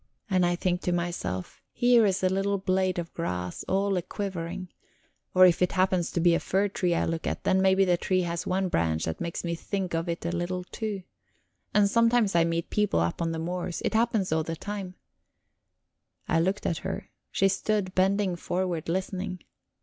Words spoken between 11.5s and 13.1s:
And sometimes I meet people